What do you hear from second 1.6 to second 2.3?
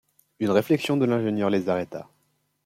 arrêta.